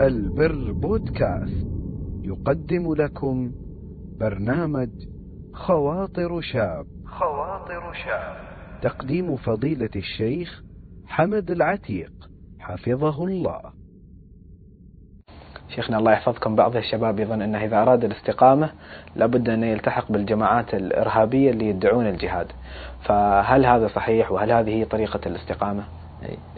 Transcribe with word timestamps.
البر 0.00 0.72
بودكاست. 0.72 1.66
يقدم 2.22 2.94
لكم 2.94 3.52
برنامج 4.20 4.88
خواطر 5.52 6.40
شاب. 6.40 6.86
خواطر 7.06 7.92
شاب. 7.92 8.36
تقديم 8.82 9.36
فضيلة 9.36 9.90
الشيخ 9.96 10.62
حمد 11.06 11.50
العتيق. 11.50 12.12
حفظه 12.60 13.24
الله. 13.24 13.60
شيخنا 15.68 15.98
الله 15.98 16.12
يحفظكم. 16.12 16.56
بعض 16.56 16.76
الشباب 16.76 17.20
يظن 17.20 17.42
أنه 17.42 17.64
إذا 17.64 17.82
أراد 17.82 18.04
الاستقامة 18.04 18.70
لابد 19.16 19.48
أن 19.48 19.62
يلتحق 19.62 20.12
بالجماعات 20.12 20.74
الإرهابية 20.74 21.50
اللي 21.50 21.68
يدعون 21.68 22.06
الجهاد. 22.06 22.46
فهل 23.04 23.66
هذا 23.66 23.88
صحيح؟ 23.88 24.32
وهل 24.32 24.52
هذه 24.52 24.70
هي 24.70 24.84
طريقة 24.84 25.20
الاستقامة؟ 25.26 25.84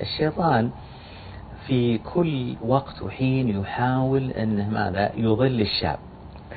الشيطان 0.01 0.71
في 1.67 1.99
كل 1.99 2.55
وقت 2.63 3.03
وحين 3.03 3.61
يحاول 3.61 4.31
أنه 4.31 4.69
ماذا؟ 4.69 5.13
يضل 5.17 5.61
الشاب. 5.61 5.99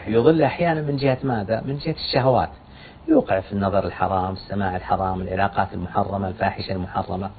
يضل 0.07 0.41
أحيانا 0.41 0.81
من 0.81 0.95
جهة 0.97 1.17
ماذا؟ 1.23 1.61
من 1.65 1.77
جهة 1.77 1.95
الشهوات. 2.07 2.49
يوقع 3.07 3.39
في 3.39 3.51
النظر 3.51 3.85
الحرام 3.85 4.33
السماع 4.33 4.75
الحرام 4.75 5.21
العلاقات 5.21 5.73
المحرمة 5.73 6.27
الفاحشة 6.27 6.71
المحرمة. 6.71 7.29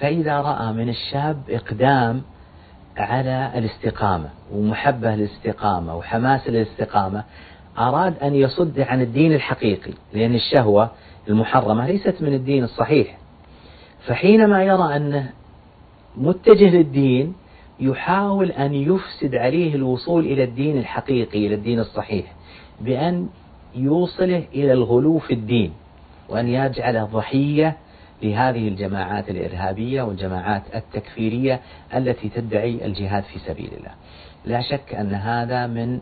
فإذا 0.00 0.40
رأى 0.40 0.72
من 0.72 0.88
الشاب 0.88 1.36
إقدام 1.50 2.22
على 2.96 3.52
الاستقامة 3.54 4.28
ومحبة 4.52 5.14
للاستقامة 5.14 5.96
وحماس 5.96 6.48
للاستقامة 6.48 7.24
أراد 7.78 8.18
أن 8.22 8.34
يصد 8.34 8.80
عن 8.80 9.00
الدين 9.00 9.32
الحقيقي 9.32 9.92
لأن 10.14 10.34
الشهوة 10.34 10.90
المحرمة 11.28 11.86
ليست 11.86 12.16
من 12.20 12.34
الدين 12.34 12.64
الصحيح. 12.64 13.18
فحينما 14.06 14.64
يرى 14.64 14.96
أنه 14.96 15.30
متجه 16.16 16.70
للدين 16.70 17.34
يحاول 17.80 18.50
أن 18.50 18.74
يفسد 18.74 19.34
عليه 19.34 19.74
الوصول 19.74 20.26
إلى 20.26 20.44
الدين 20.44 20.78
الحقيقي 20.78 21.46
إلى 21.46 21.54
الدين 21.54 21.78
الصحيح 21.80 22.34
بأن 22.80 23.28
يوصله 23.74 24.44
إلى 24.54 24.72
الغلو 24.72 25.18
في 25.18 25.34
الدين 25.34 25.72
وأن 26.28 26.48
يجعله 26.48 27.04
ضحية 27.04 27.76
لهذه 28.22 28.68
الجماعات 28.68 29.30
الإرهابية 29.30 30.02
والجماعات 30.02 30.62
التكفيرية 30.74 31.60
التي 31.94 32.28
تدعي 32.28 32.86
الجهاد 32.86 33.22
في 33.22 33.38
سبيل 33.38 33.70
الله. 33.78 33.90
لا 34.44 34.60
شك 34.60 34.94
أن 34.94 35.14
هذا 35.14 35.66
من 35.66 36.00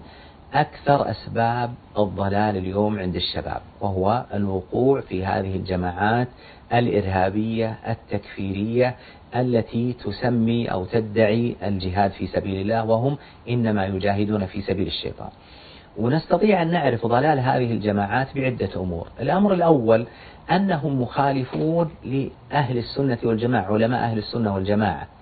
أكثر 0.57 1.11
أسباب 1.11 1.75
الضلال 1.99 2.57
اليوم 2.57 2.99
عند 2.99 3.17
الشباب 3.17 3.61
وهو 3.81 4.25
الوقوع 4.35 5.01
في 5.01 5.25
هذه 5.25 5.57
الجماعات 5.57 6.29
الإرهابية 6.75 7.79
التكفيرية 7.89 8.97
التي 9.37 9.93
تسمي 9.93 10.73
أو 10.73 10.85
تدعي 10.85 11.57
الجهاد 11.63 12.11
في 12.11 12.27
سبيل 12.27 12.61
الله 12.61 12.85
وهم 12.85 13.17
إنما 13.49 13.87
يجاهدون 13.87 14.47
في 14.47 14.63
سبيل 14.63 14.87
الشيطان. 14.87 15.29
ونستطيع 15.97 16.63
أن 16.63 16.71
نعرف 16.71 17.07
ضلال 17.07 17.39
هذه 17.39 17.73
الجماعات 17.73 18.29
بعدة 18.35 18.71
أمور. 18.77 19.07
الأمر 19.21 19.55
الأول 19.55 20.07
أنهم 20.51 21.03
مخالفون 21.03 21.91
لأهل 22.05 22.79
السنة 22.79 23.19
والجماعة 23.25 23.73
علماء 23.75 24.05
أهل 24.05 24.19
السنة 24.19 24.55
والجماعة. 24.55 25.16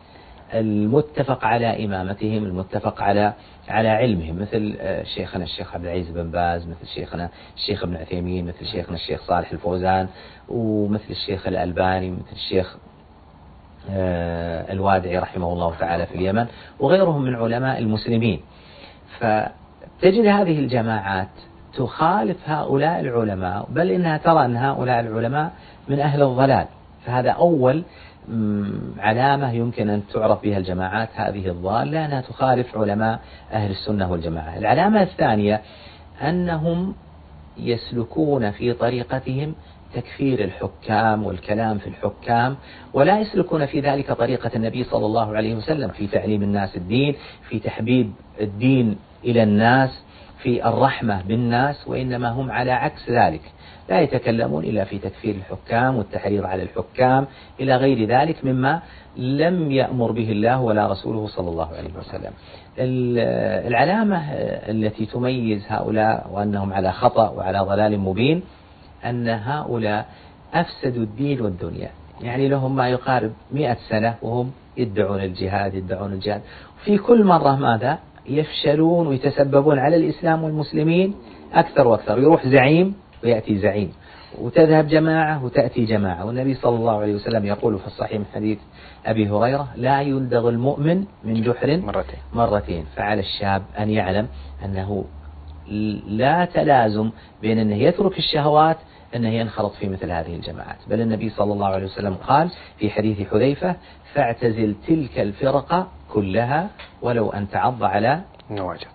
المتفق 0.54 1.44
على 1.44 1.84
إمامتهم 1.84 2.44
المتفق 2.44 3.02
على 3.02 3.32
على 3.68 3.88
علمهم 3.88 4.40
مثل 4.40 4.76
شيخنا 5.14 5.44
الشيخ 5.44 5.74
عبد 5.74 5.84
العزيز 5.84 6.10
بن 6.10 6.30
باز 6.30 6.66
مثل 6.66 6.86
شيخنا 6.94 7.28
الشيخ 7.56 7.82
ابن 7.82 7.96
عثيمين 7.96 8.46
مثل 8.46 8.66
شيخنا 8.66 8.96
الشيخ 8.96 9.22
صالح 9.22 9.52
الفوزان 9.52 10.08
ومثل 10.48 11.10
الشيخ 11.10 11.46
الألباني 11.46 12.10
مثل 12.10 12.32
الشيخ 12.32 12.76
الوادعي 14.70 15.18
رحمه 15.18 15.52
الله 15.52 15.74
تعالى 15.74 16.06
في 16.06 16.14
اليمن 16.14 16.46
وغيرهم 16.80 17.22
من 17.22 17.34
علماء 17.34 17.78
المسلمين. 17.78 18.40
فتجد 19.18 20.26
هذه 20.26 20.58
الجماعات 20.58 21.28
تخالف 21.74 22.36
هؤلاء 22.46 23.00
العلماء 23.00 23.66
بل 23.70 23.90
إنها 23.90 24.18
ترى 24.18 24.44
أن 24.44 24.56
هؤلاء 24.56 25.00
العلماء 25.00 25.52
من 25.88 26.00
أهل 26.00 26.22
الضلال. 26.22 26.66
فهذا 27.06 27.30
أول 27.30 27.82
علامة 28.98 29.52
يمكن 29.52 29.90
أن 29.90 30.02
تعرف 30.12 30.42
بها 30.42 30.58
الجماعات 30.58 31.08
هذه 31.14 31.48
الضالة 31.48 32.06
أنها 32.06 32.20
تخالف 32.20 32.76
علماء 32.76 33.20
أهل 33.52 33.70
السنة 33.70 34.12
والجماعة. 34.12 34.58
العلامة 34.58 35.02
الثانية 35.02 35.60
أنهم 36.22 36.94
يسلكون 37.56 38.50
في 38.50 38.72
طريقتهم 38.72 39.54
تكفير 39.94 40.44
الحكام 40.44 41.24
والكلام 41.24 41.78
في 41.78 41.86
الحكام 41.86 42.56
ولا 42.92 43.20
يسلكون 43.20 43.66
في 43.66 43.80
ذلك 43.80 44.12
طريقة 44.12 44.50
النبي 44.56 44.84
صلى 44.84 45.06
الله 45.06 45.36
عليه 45.36 45.54
وسلم 45.54 45.88
في 45.88 46.06
تعليم 46.06 46.42
الناس 46.42 46.76
الدين 46.76 47.14
في 47.48 47.58
تحبيب 47.58 48.12
الدين 48.40 48.96
إلى 49.24 49.42
الناس 49.42 50.03
في 50.44 50.68
الرحمة 50.68 51.22
بالناس 51.22 51.88
وإنما 51.88 52.28
هم 52.28 52.50
على 52.50 52.72
عكس 52.72 53.10
ذلك. 53.10 53.40
لا 53.88 54.00
يتكلمون 54.00 54.64
إلا 54.64 54.84
في 54.84 54.98
تكفير 54.98 55.34
الحكام 55.34 55.96
والتحريض 55.96 56.44
على 56.44 56.62
الحكام 56.62 57.26
إلى 57.60 57.76
غير 57.76 58.08
ذلك 58.08 58.44
مما 58.44 58.80
لم 59.16 59.72
يأمر 59.72 60.12
به 60.12 60.32
الله 60.32 60.60
ولا 60.60 60.92
رسوله 60.92 61.26
صلى 61.26 61.48
الله 61.48 61.68
عليه 61.76 61.90
وسلم. 61.98 62.32
العلامة 63.68 64.22
التي 64.68 65.06
تميز 65.06 65.64
هؤلاء 65.68 66.30
وأنهم 66.32 66.72
على 66.72 66.92
خطأ 66.92 67.30
وعلى 67.30 67.58
ضلال 67.58 67.98
مبين 68.00 68.42
أن 69.04 69.28
هؤلاء 69.28 70.06
أفسدوا 70.54 71.02
الدين 71.02 71.40
والدنيا. 71.40 71.90
يعني 72.20 72.48
لهم 72.48 72.76
ما 72.76 72.88
يقارب 72.88 73.32
مئة 73.52 73.76
سنة 73.88 74.14
وهم 74.22 74.52
يدعون 74.76 75.20
الجهاد 75.20 75.74
يدعون 75.74 76.12
الجهاد. 76.12 76.42
في 76.84 76.98
كل 76.98 77.24
مرة 77.24 77.56
ماذا؟ 77.56 77.98
يفشلون 78.28 79.06
ويتسببون 79.06 79.78
على 79.78 79.96
الإسلام 79.96 80.44
والمسلمين 80.44 81.14
أكثر 81.52 81.88
وأكثر. 81.88 82.18
يروح 82.18 82.46
زعيم 82.46 82.94
ويأتي 83.24 83.58
زعيم. 83.58 83.92
وتذهب 84.40 84.88
جماعة 84.88 85.44
وتأتي 85.44 85.84
جماعة. 85.84 86.26
والنبي 86.26 86.54
صلى 86.54 86.76
الله 86.76 87.00
عليه 87.00 87.14
وسلم 87.14 87.46
يقول 87.46 87.78
في 87.78 87.86
الصحيح 87.86 88.18
من 88.18 88.26
حديث 88.34 88.58
أبي 89.06 89.28
هريرة 89.28 89.68
لا 89.76 90.00
يلدغ 90.00 90.48
المؤمن 90.48 91.04
من 91.24 91.42
جحر 91.42 91.76
مرتين. 91.76 92.18
مرتين. 92.32 92.84
فعلى 92.96 93.20
الشاب 93.20 93.62
أن 93.78 93.90
يعلم 93.90 94.28
أنه 94.64 95.04
لا 96.06 96.44
تلازم 96.44 97.10
بين 97.42 97.58
أنه 97.58 97.76
يترك 97.76 98.18
الشهوات 98.18 98.76
أنه 99.16 99.28
ينخرط 99.28 99.72
في 99.72 99.88
مثل 99.88 100.10
هذه 100.10 100.34
الجماعات. 100.34 100.76
بل 100.90 101.00
النبي 101.00 101.30
صلى 101.30 101.52
الله 101.52 101.66
عليه 101.66 101.84
وسلم 101.84 102.14
قال 102.14 102.50
في 102.78 102.90
حديث 102.90 103.28
حذيفة 103.28 103.76
فاعتزل 104.14 104.74
تلك 104.86 105.18
الفرقة 105.18 105.88
كلها 106.14 106.68
ولو 107.02 107.30
أن 107.32 107.50
تعض 107.50 107.82
على 107.84 108.20
نواجه 108.50 108.86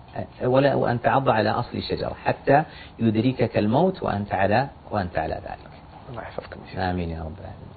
ولو 0.42 0.86
أن 0.86 1.00
تعض 1.00 1.28
على 1.28 1.50
أصل 1.50 1.82
شجرة 1.82 2.14
حتى 2.24 2.64
يدركك 2.98 3.58
الموت 3.58 4.02
وأنت 4.02 4.34
على 4.34 4.68
وأنت 4.90 5.18
على 5.18 5.34
ذلك. 5.34 5.70
الله 6.10 6.22
يحفظكم 6.22 6.60
آمين 6.76 7.10
يا 7.10 7.20
رب 7.20 7.38
العالمين. 7.38 7.70